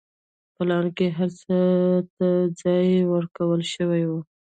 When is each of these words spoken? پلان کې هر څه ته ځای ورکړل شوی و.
پلان 0.55 0.85
کې 0.97 1.07
هر 1.17 1.29
څه 1.41 1.57
ته 2.15 2.27
ځای 2.61 2.89
ورکړل 3.13 3.61
شوی 3.73 4.03
و. 4.09 4.11